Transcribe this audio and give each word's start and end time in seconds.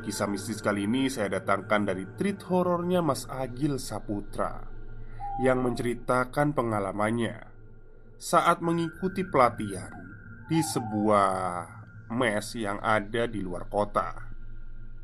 Kisah 0.00 0.28
mistis 0.28 0.64
kali 0.64 0.88
ini 0.88 1.12
saya 1.12 1.40
datangkan 1.40 1.92
dari 1.92 2.08
treat 2.16 2.40
horornya 2.48 3.04
Mas 3.04 3.28
Agil 3.28 3.76
Saputra 3.76 4.64
Yang 5.44 5.58
menceritakan 5.60 6.56
pengalamannya 6.56 7.36
Saat 8.16 8.64
mengikuti 8.64 9.28
pelatihan 9.28 9.92
Di 10.48 10.64
sebuah 10.64 11.28
mes 12.10 12.46
yang 12.58 12.82
ada 12.82 13.30
di 13.30 13.38
luar 13.44 13.68
kota. 13.68 14.08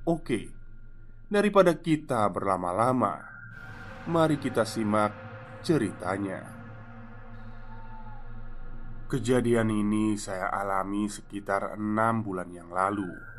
Oke 0.08 0.40
Daripada 1.28 1.76
kita 1.76 2.24
berlama-lama 2.32 3.20
Mari 4.06 4.38
kita 4.38 4.62
simak 4.62 5.26
ceritanya. 5.66 6.46
Kejadian 9.10 9.66
ini 9.70 10.14
saya 10.14 10.46
alami 10.54 11.10
sekitar 11.10 11.74
enam 11.74 12.22
bulan 12.22 12.54
yang 12.54 12.70
lalu 12.70 13.35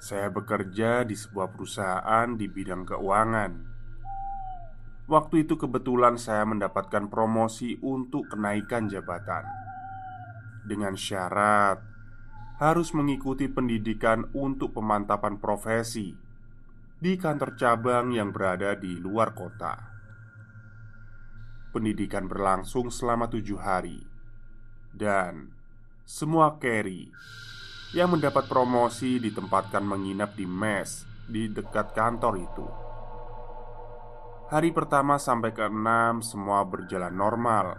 saya 0.00 0.32
bekerja 0.32 1.04
di 1.04 1.12
sebuah 1.12 1.52
perusahaan 1.52 2.28
di 2.32 2.48
bidang 2.48 2.88
keuangan. 2.88 3.52
Waktu 5.04 5.44
itu 5.44 5.60
kebetulan 5.60 6.16
saya 6.16 6.48
mendapatkan 6.48 7.12
promosi 7.12 7.76
untuk 7.84 8.32
kenaikan 8.32 8.88
jabatan 8.88 9.44
dengan 10.64 10.96
syarat 10.96 11.84
harus 12.60 12.96
mengikuti 12.96 13.48
pendidikan 13.48 14.28
untuk 14.32 14.72
pemantapan 14.72 15.36
profesi 15.36 16.16
di 17.00 17.16
kantor 17.16 17.56
cabang 17.56 18.12
yang 18.12 18.32
berada 18.32 18.76
di 18.76 18.96
luar 18.96 19.32
kota. 19.36 19.76
Pendidikan 21.72 22.24
berlangsung 22.28 22.88
selama 22.88 23.28
tujuh 23.28 23.56
hari, 23.56 24.04
dan 24.92 25.52
semua 26.04 26.56
carry 26.60 27.08
yang 27.90 28.14
mendapat 28.14 28.46
promosi 28.46 29.18
ditempatkan 29.18 29.82
menginap 29.82 30.38
di 30.38 30.46
mes 30.46 31.02
di 31.26 31.50
dekat 31.50 31.90
kantor 31.90 32.34
itu. 32.38 32.66
Hari 34.50 34.70
pertama 34.70 35.18
sampai 35.18 35.50
ke 35.50 35.66
enam 35.66 36.22
semua 36.22 36.62
berjalan 36.66 37.14
normal. 37.14 37.78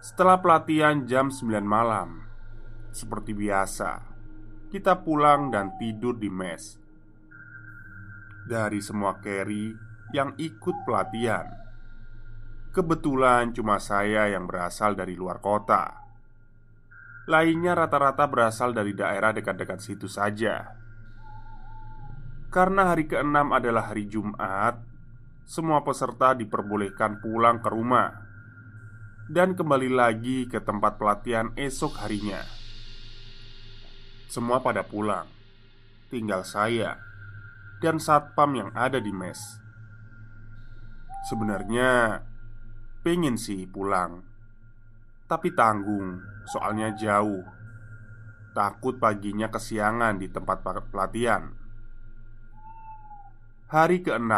Setelah 0.00 0.40
pelatihan 0.40 1.04
jam 1.04 1.28
9 1.28 1.64
malam, 1.64 2.24
seperti 2.92 3.36
biasa, 3.36 4.04
kita 4.72 5.04
pulang 5.04 5.52
dan 5.52 5.76
tidur 5.76 6.16
di 6.16 6.32
mes. 6.32 6.76
Dari 8.48 8.80
semua 8.80 9.20
carry 9.20 9.72
yang 10.16 10.32
ikut 10.40 10.76
pelatihan, 10.88 11.44
kebetulan 12.72 13.52
cuma 13.52 13.76
saya 13.76 14.32
yang 14.32 14.48
berasal 14.48 14.96
dari 14.96 15.12
luar 15.12 15.44
kota 15.44 16.07
Lainnya 17.28 17.76
rata-rata 17.76 18.24
berasal 18.24 18.72
dari 18.72 18.96
daerah 18.96 19.36
dekat-dekat 19.36 19.84
situ 19.84 20.08
saja. 20.08 20.72
Karena 22.48 22.88
hari 22.88 23.04
keenam 23.04 23.52
adalah 23.52 23.92
hari 23.92 24.08
Jumat 24.08 24.80
Semua 25.44 25.84
peserta 25.84 26.32
diperbolehkan 26.32 27.20
pulang 27.20 27.60
ke 27.60 27.68
rumah 27.68 28.08
Dan 29.28 29.52
kembali 29.52 29.92
lagi 29.92 30.48
ke 30.48 30.56
tempat 30.64 30.96
pelatihan 30.96 31.52
esok 31.60 32.00
harinya. 32.00 32.40
Semua 34.32 34.64
pada 34.64 34.80
pulang 34.80 35.28
Tinggal 36.08 36.48
saya 36.48 36.96
Dan 37.84 38.00
satpam 38.00 38.56
yang 38.56 38.70
ada 38.72 38.96
di 38.96 39.12
mes. 39.12 39.60
Sebenarnya 41.28 42.24
Pengen 43.04 43.36
sih 43.36 43.68
pulang 43.68 44.27
Tapi 45.28 45.52
tanggung 45.52 46.24
Soalnya 46.48 46.96
jauh. 46.96 47.44
Takut 48.56 48.96
paginya 48.96 49.52
kesiangan 49.52 50.16
di 50.16 50.32
tempat 50.32 50.64
pelatihan. 50.64 51.52
Hari 53.68 54.00
ke-6 54.00 54.32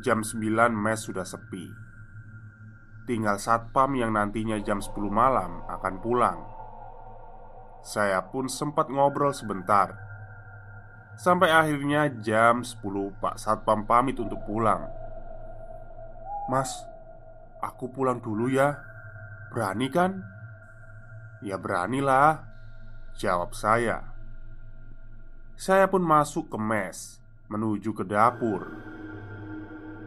Jam 0.00 0.24
9 0.24 0.72
mes 0.72 1.00
sudah 1.04 1.28
sepi. 1.28 1.68
Tinggal 3.04 3.36
satpam 3.36 3.92
yang 3.92 4.16
nantinya 4.16 4.56
jam 4.64 4.80
10 4.80 4.96
malam 5.12 5.60
akan 5.68 5.94
pulang. 6.00 6.40
Saya 7.84 8.24
pun 8.24 8.48
sempat 8.48 8.88
ngobrol 8.88 9.36
sebentar. 9.36 9.92
Sampai 11.20 11.52
akhirnya 11.52 12.08
jam 12.24 12.64
10 12.64 12.80
Pak 13.20 13.36
Satpam 13.36 13.84
pamit 13.84 14.16
untuk 14.16 14.40
pulang. 14.48 14.88
Mas, 16.48 16.72
aku 17.60 17.92
pulang 17.92 18.24
dulu 18.24 18.48
ya 18.48 18.93
Berani 19.54 19.86
kan? 19.86 20.18
Ya 21.38 21.54
beranilah 21.54 22.42
Jawab 23.14 23.54
saya. 23.54 24.02
Saya 25.54 25.86
pun 25.86 26.02
masuk 26.02 26.50
ke 26.50 26.58
mes 26.58 27.22
Menuju 27.46 27.94
ke 27.94 28.02
dapur. 28.02 28.66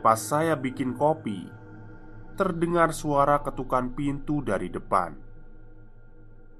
Pas 0.03 0.19
saya 0.19 0.59
bikin 0.59 0.99
kopi 0.99 1.47
Terdengar 2.35 2.91
suara 2.91 3.39
ketukan 3.39 3.95
pintu 3.95 4.43
dari 4.43 4.67
depan. 4.67 5.15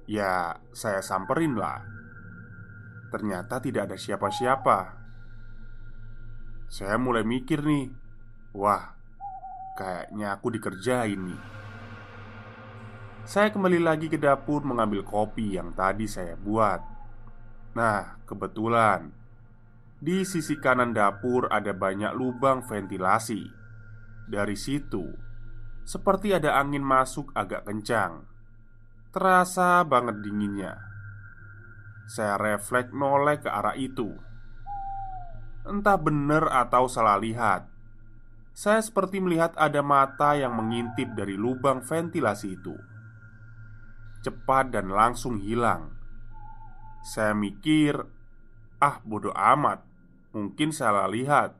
Ya 0.08 0.56
saya 0.72 1.04
samperin 1.04 1.60
lah. 1.60 1.84
Ternyata 3.12 3.60
tidak 3.60 3.92
ada 3.92 4.00
siapa-siapa. 4.00 4.78
Saya 6.72 6.96
mulai 6.96 7.20
mikir 7.20 7.60
nih 7.68 7.92
Wah 8.56 8.96
Kayaknya 9.76 10.40
aku 10.40 10.48
dikerjain 10.56 11.20
nih 11.20 11.57
saya 13.28 13.52
kembali 13.52 13.84
lagi 13.84 14.08
ke 14.08 14.16
dapur 14.16 14.64
mengambil 14.64 15.04
kopi 15.04 15.60
yang 15.60 15.76
tadi 15.76 16.08
saya 16.08 16.32
buat. 16.32 16.80
Nah, 17.76 18.16
kebetulan 18.24 19.12
di 20.00 20.24
sisi 20.24 20.56
kanan 20.56 20.96
dapur 20.96 21.44
ada 21.52 21.76
banyak 21.76 22.16
lubang 22.16 22.64
ventilasi. 22.64 23.44
Dari 24.32 24.56
situ, 24.56 25.12
seperti 25.84 26.40
ada 26.40 26.56
angin 26.56 26.80
masuk 26.80 27.28
agak 27.36 27.68
kencang. 27.68 28.24
Terasa 29.12 29.84
banget 29.84 30.24
dinginnya. 30.24 30.80
Saya 32.08 32.40
refleks 32.40 32.96
noleh 32.96 33.44
ke 33.44 33.52
arah 33.52 33.76
itu. 33.76 34.08
Entah 35.68 36.00
benar 36.00 36.48
atau 36.48 36.88
salah 36.88 37.20
lihat. 37.20 37.68
saya 38.58 38.82
seperti 38.82 39.22
melihat 39.22 39.54
ada 39.54 39.86
mata 39.86 40.34
yang 40.34 40.50
mengintip 40.50 41.14
dari 41.14 41.38
lubang 41.38 41.78
ventilasi 41.78 42.58
itu. 42.58 42.74
Cepat 44.28 44.76
dan 44.76 44.92
langsung 44.92 45.40
hilang. 45.40 45.96
Saya 47.00 47.32
mikir, 47.32 47.96
"Ah, 48.76 49.00
bodoh 49.00 49.32
amat, 49.32 49.80
mungkin 50.36 50.68
salah 50.68 51.08
lihat." 51.08 51.56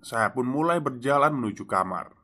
Saya 0.00 0.32
pun 0.32 0.48
mulai 0.48 0.80
berjalan 0.80 1.36
menuju 1.36 1.68
kamar. 1.68 2.16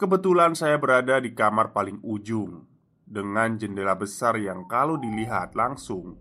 Kebetulan 0.00 0.56
saya 0.56 0.80
berada 0.80 1.20
di 1.20 1.36
kamar 1.36 1.76
paling 1.76 2.00
ujung 2.00 2.64
dengan 3.04 3.60
jendela 3.60 3.92
besar 3.92 4.40
yang 4.40 4.64
kalau 4.64 4.96
dilihat 4.96 5.52
langsung 5.52 6.16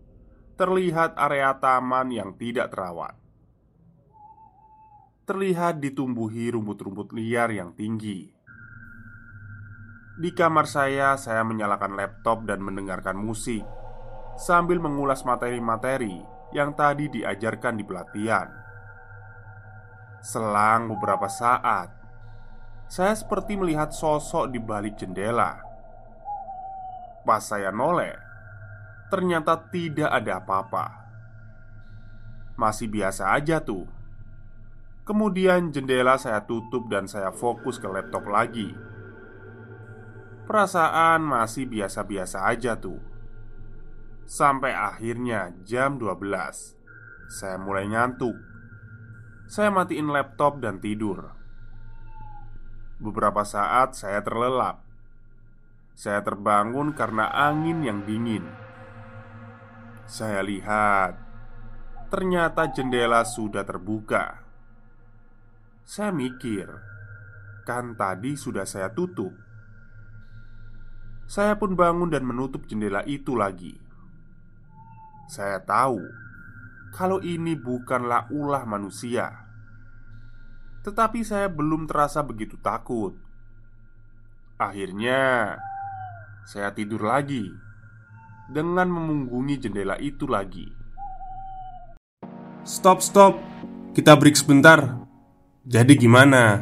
terlihat 0.59 1.15
area 1.15 1.55
taman 1.63 2.11
yang 2.11 2.35
tidak 2.35 2.75
terawat 2.75 3.23
terlihat 5.23 5.79
ditumbuhi 5.79 6.51
rumput-rumput 6.51 7.15
liar 7.15 7.47
yang 7.55 7.71
tinggi. 7.71 8.32
Di 10.13 10.29
kamar 10.29 10.69
saya, 10.69 11.17
saya 11.17 11.41
menyalakan 11.41 11.97
laptop 11.97 12.45
dan 12.45 12.61
mendengarkan 12.61 13.17
musik 13.17 13.65
sambil 14.37 14.77
mengulas 14.77 15.25
materi-materi 15.25 16.21
yang 16.53 16.77
tadi 16.77 17.09
diajarkan 17.09 17.81
di 17.81 17.83
pelatihan. 17.85 18.45
Selang 20.21 20.93
beberapa 20.93 21.25
saat, 21.25 21.89
saya 22.85 23.17
seperti 23.17 23.57
melihat 23.57 23.89
sosok 23.89 24.53
di 24.53 24.61
balik 24.61 25.01
jendela. 25.01 25.57
Pas 27.25 27.41
saya 27.41 27.73
noleh, 27.73 28.13
ternyata 29.09 29.57
tidak 29.73 30.13
ada 30.13 30.37
apa-apa. 30.37 30.85
Masih 32.53 32.85
biasa 32.85 33.33
aja 33.33 33.57
tuh 33.65 33.89
Kemudian 35.03 35.67
jendela 35.75 36.15
saya 36.15 36.47
tutup 36.47 36.87
dan 36.87 37.11
saya 37.11 37.27
fokus 37.35 37.75
ke 37.75 37.91
laptop 37.91 38.23
lagi 38.23 38.71
Perasaan 40.43 41.23
masih 41.23 41.65
biasa-biasa 41.71 42.43
aja 42.43 42.75
tuh. 42.75 42.99
Sampai 44.27 44.71
akhirnya 44.71 45.51
jam 45.67 45.99
12 45.99 46.19
Saya 47.31 47.57
mulai 47.59 47.87
ngantuk. 47.87 48.35
Saya 49.47 49.71
matiin 49.71 50.11
laptop 50.11 50.59
dan 50.59 50.83
tidur. 50.83 51.31
Beberapa 52.99 53.43
saat 53.47 53.95
saya 53.95 54.23
terlelap. 54.23 54.83
Saya 55.95 56.23
terbangun 56.23 56.91
karena 56.95 57.31
angin 57.31 57.83
yang 57.83 58.03
dingin. 58.03 58.43
Saya 60.03 60.43
lihat 60.43 61.23
Ternyata 62.13 62.69
jendela 62.69 63.25
sudah 63.25 63.65
terbuka. 63.65 64.45
Saya 65.81 66.13
mikir, 66.13 66.69
kan 67.65 67.97
tadi 67.97 68.37
sudah 68.37 68.69
saya 68.69 68.93
tutup. 68.93 69.33
Saya 71.33 71.57
pun 71.57 71.73
bangun 71.73 72.13
dan 72.13 72.29
menutup 72.29 72.69
jendela 72.69 73.01
itu 73.09 73.33
lagi. 73.33 73.73
Saya 75.25 75.57
tahu 75.65 75.97
kalau 76.93 77.25
ini 77.25 77.57
bukanlah 77.57 78.29
ulah 78.29 78.69
manusia, 78.69 79.33
tetapi 80.85 81.25
saya 81.25 81.49
belum 81.49 81.89
terasa 81.89 82.21
begitu 82.21 82.61
takut. 82.61 83.17
Akhirnya, 84.61 85.57
saya 86.45 86.69
tidur 86.69 87.01
lagi 87.01 87.49
dengan 88.53 88.93
memunggungi 88.93 89.57
jendela 89.57 89.97
itu 89.97 90.29
lagi. 90.29 90.69
Stop, 92.61 93.01
stop, 93.01 93.41
kita 93.97 94.13
break 94.21 94.37
sebentar. 94.37 95.01
Jadi 95.65 95.97
gimana? 95.97 96.61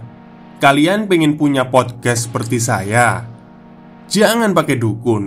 Kalian 0.63 1.12
pengen 1.12 1.35
punya 1.35 1.68
podcast 1.68 2.31
seperti 2.31 2.63
saya? 2.63 3.31
Jangan 4.11 4.51
pakai 4.51 4.75
dukun 4.75 5.23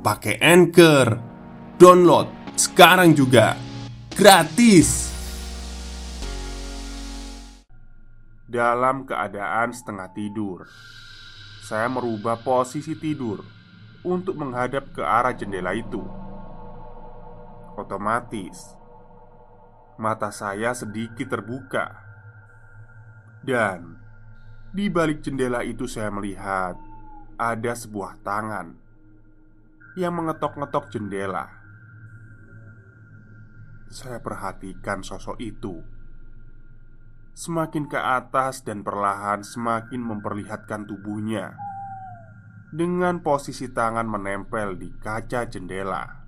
Pakai 0.00 0.40
Anchor. 0.40 1.20
Download 1.76 2.56
sekarang 2.56 3.12
juga 3.12 3.60
Gratis. 4.16 5.12
Dalam 8.48 9.04
keadaan 9.04 9.76
setengah 9.76 10.08
tidur 10.16 10.64
Saya 11.60 11.92
merubah 11.92 12.40
posisi 12.40 12.96
tidur 12.96 13.44
Untuk 14.00 14.40
menghadap 14.40 14.96
ke 14.96 15.04
arah 15.04 15.36
jendela 15.36 15.76
itu. 15.76 16.00
Otomatis 17.76 18.80
Mata 20.00 20.32
saya 20.32 20.72
sedikit 20.72 21.36
terbuka. 21.36 22.00
Dan 23.44 24.00
di 24.72 24.88
balik 24.88 25.20
jendela 25.20 25.60
itu 25.60 25.84
saya 25.84 26.08
melihat 26.08 26.80
ada 27.36 27.72
sebuah 27.76 28.20
tangan 28.24 28.76
yang 29.96 30.16
mengetok-ngetok 30.16 30.88
jendela. 30.88 31.48
Saya 33.92 34.24
perhatikan 34.24 35.04
sosok 35.04 35.36
itu 35.36 35.84
semakin 37.32 37.88
ke 37.88 37.96
atas 37.96 38.64
dan 38.64 38.84
perlahan 38.84 39.40
semakin 39.40 40.00
memperlihatkan 40.00 40.84
tubuhnya 40.84 41.56
dengan 42.72 43.20
posisi 43.20 43.68
tangan 43.68 44.08
menempel 44.08 44.80
di 44.80 44.92
kaca 44.96 45.44
jendela. 45.44 46.24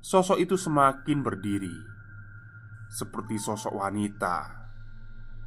Sosok 0.00 0.40
itu 0.40 0.56
semakin 0.60 1.24
berdiri 1.24 1.76
seperti 2.92 3.36
sosok 3.40 3.80
wanita 3.80 4.60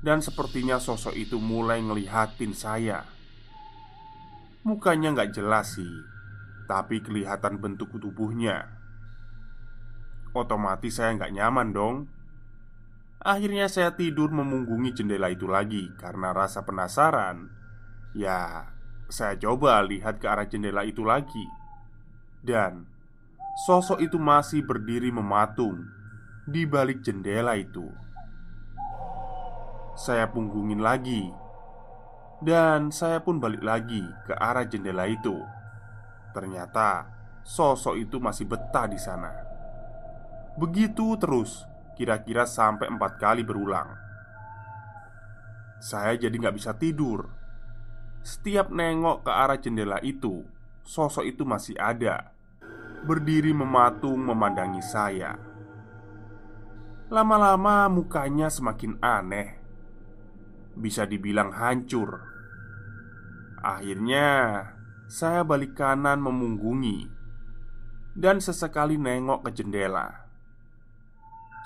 dan 0.02 0.22
sepertinya 0.26 0.78
sosok 0.82 1.14
itu 1.14 1.38
mulai 1.38 1.82
ngelihatin 1.86 2.54
saya 2.54 3.13
Mukanya 4.64 5.12
nggak 5.12 5.36
jelas 5.36 5.76
sih 5.76 5.92
Tapi 6.72 7.04
kelihatan 7.04 7.60
bentuk 7.60 7.92
tubuhnya. 8.00 8.72
Otomatis 10.32 10.96
saya 10.96 11.20
nggak 11.20 11.36
nyaman 11.36 11.70
dong. 11.76 11.96
Akhirnya 13.20 13.68
saya 13.68 13.92
tidur 14.00 14.32
memunggungi 14.32 14.96
jendela 14.96 15.28
itu 15.28 15.52
lagi 15.52 15.92
Karena 16.00 16.32
rasa 16.32 16.64
penasaran. 16.64 17.52
Ya, 18.16 18.72
saya 19.12 19.36
coba 19.36 19.84
lihat 19.84 20.24
ke 20.24 20.32
arah 20.32 20.48
jendela 20.48 20.88
itu 20.88 21.04
lagi. 21.04 21.44
Dan 22.40 22.88
Sosok 23.68 24.00
itu 24.00 24.16
masih 24.16 24.64
berdiri 24.64 25.12
mematung 25.12 25.86
Di 26.48 26.64
balik 26.64 27.04
jendela 27.04 27.60
itu. 27.60 27.92
Saya 29.94 30.32
punggungin 30.32 30.80
lagi 30.80 31.43
Dan 32.44 32.92
saya 32.92 33.24
pun 33.24 33.40
balik 33.40 33.64
lagi 33.64 34.04
ke 34.28 34.36
arah 34.36 34.68
jendela 34.68 35.08
itu. 35.08 35.40
Ternyata 36.36 37.08
sosok 37.48 37.96
itu 37.96 38.20
masih 38.20 38.44
betah 38.52 38.86
di 38.92 39.00
sana. 39.00 39.32
Begitu 40.60 41.16
terus 41.16 41.64
Kira-kira 41.94 42.50
sampai 42.50 42.90
empat 42.90 43.22
kali 43.22 43.46
berulang. 43.46 43.86
Saya 45.78 46.18
jadi 46.18 46.34
nggak 46.34 46.58
bisa 46.58 46.74
tidur. 46.74 47.30
Setiap 48.26 48.74
nengok 48.74 49.30
ke 49.30 49.32
arah 49.32 49.62
jendela 49.62 50.02
itu 50.02 50.42
Sosok 50.84 51.24
itu 51.24 51.48
masih 51.48 51.80
ada. 51.80 52.36
Berdiri 53.08 53.56
mematung 53.56 54.20
memandangi 54.20 54.84
saya. 54.84 55.40
Lama-lama 57.08 57.88
mukanya 57.88 58.52
semakin 58.52 59.00
aneh. 59.00 59.64
Bisa 60.76 61.08
dibilang 61.08 61.56
hancur. 61.56 62.33
Akhirnya, 63.64 64.60
saya 65.08 65.48
balik 65.48 65.80
kanan 65.80 66.20
memunggungi 66.20 67.08
dan 68.12 68.44
sesekali 68.44 69.00
nengok 69.00 69.48
ke 69.48 69.64
jendela. 69.64 70.28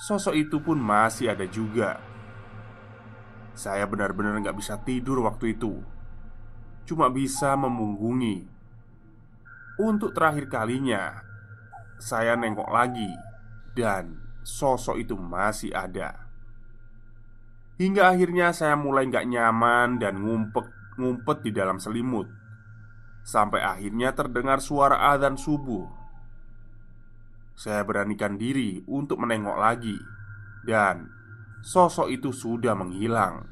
Sosok 0.06 0.38
itu 0.38 0.62
pun 0.62 0.78
masih 0.78 1.34
ada 1.34 1.50
juga. 1.50 1.98
Saya 3.58 3.90
benar-benar 3.90 4.38
nggak 4.38 4.62
bisa 4.62 4.78
tidur 4.86 5.26
waktu 5.26 5.58
itu, 5.58 5.82
cuma 6.86 7.10
bisa 7.10 7.58
memunggungi. 7.58 8.46
Untuk 9.82 10.14
terakhir 10.14 10.54
kalinya, 10.54 11.26
saya 11.98 12.38
nengok 12.38 12.70
lagi, 12.70 13.10
dan 13.74 14.22
sosok 14.46 15.02
itu 15.02 15.18
masih 15.18 15.74
ada. 15.74 16.30
Hingga 17.82 18.14
akhirnya 18.14 18.54
saya 18.54 18.78
mulai 18.78 19.10
nggak 19.10 19.26
nyaman 19.26 19.98
dan 19.98 20.22
ngumpet, 20.22 20.77
ngumpet 20.98 21.46
di 21.46 21.52
dalam 21.54 21.78
selimut. 21.78 22.28
Sampai 23.24 23.62
akhirnya 23.62 24.12
terdengar 24.18 24.60
suara 24.60 25.14
adzan 25.14 25.38
subuh. 25.38 25.86
Saya 27.58 27.82
beranikan 27.82 28.38
diri 28.38 28.86
untuk 28.86 29.18
menengok 29.18 29.58
lagi 29.58 29.98
Dan 30.62 31.10
sosok 31.66 32.14
itu 32.14 32.30
sudah 32.30 32.78
menghilang 32.78 33.50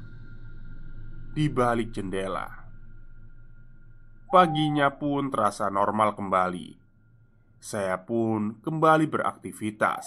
Di 1.34 1.50
balik 1.50 1.90
jendela. 1.90 2.46
Paginya 4.30 4.94
pun 4.94 5.30
terasa 5.30 5.70
normal 5.70 6.14
kembali. 6.14 6.74
Saya 7.62 7.98
pun 7.98 8.58
kembali 8.62 9.06
beraktivitas. 9.10 10.06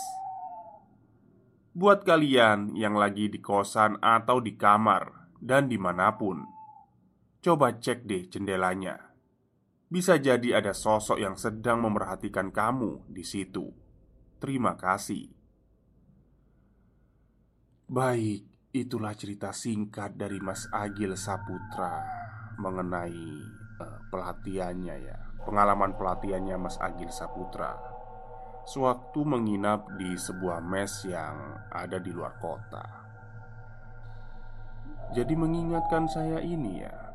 Buat 1.75 2.03
kalian 2.03 2.75
yang 2.75 2.97
lagi 2.97 3.29
di 3.31 3.39
kosan 3.39 3.95
atau 4.01 4.41
di 4.41 4.57
kamar 4.57 5.31
dan 5.39 5.71
di 5.71 5.79
mana 5.79 6.11
pun 6.19 6.58
Coba 7.39 7.79
cek 7.79 8.03
deh 8.03 8.27
jendelanya. 8.27 9.15
Bisa 9.89 10.19
jadi 10.19 10.59
ada 10.59 10.75
sosok 10.75 11.17
yang 11.17 11.39
sedang 11.39 11.81
memerhatikan 11.81 12.51
kamu 12.51 13.07
di 13.09 13.23
situ. 13.23 13.71
Terima 14.37 14.75
kasih. 14.75 15.31
Baik, 17.89 18.45
itulah 18.75 19.17
cerita 19.17 19.49
singkat 19.49 20.13
dari 20.13 20.37
Mas 20.37 20.69
Agil 20.69 21.17
Saputra 21.17 22.05
Mengenai 22.61 23.25
uh, 23.81 23.99
pelatihannya 24.13 24.95
ya 25.01 25.17
Pengalaman 25.41 25.97
pelatihannya 25.97 26.59
Mas 26.59 26.77
Agil 26.77 27.09
Saputra. 27.09 27.73
Sewaktu 28.67 29.25
menginap 29.25 29.87
di 29.97 30.13
sebuah 30.13 30.61
mes 30.61 31.07
yang 31.09 31.65
ada 31.73 31.97
di 31.97 32.13
luar 32.13 32.37
kota. 32.37 32.85
Jadi 35.15 35.33
mengingatkan 35.33 36.05
saya 36.05 36.37
ini 36.37 36.85
ya, 36.85 37.08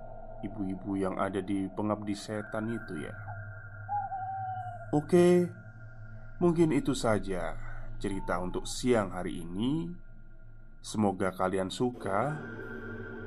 ibu-ibu 0.44 0.96
yang 0.96 1.16
ada 1.20 1.40
di 1.40 1.68
pengabdi 1.72 2.16
setan 2.16 2.72
itu 2.72 3.04
ya. 3.04 3.14
Oke, 4.94 5.50
mungkin 6.38 6.70
itu 6.70 6.94
saja 6.94 7.58
cerita 7.98 8.38
untuk 8.40 8.68
siang 8.68 9.12
hari 9.12 9.42
ini. 9.42 9.90
Semoga 10.84 11.32
kalian 11.32 11.72
suka. 11.72 12.38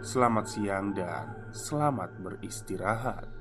Selamat 0.06 0.46
siang 0.46 0.94
dan 0.94 1.50
selamat 1.52 2.14
beristirahat. 2.22 3.37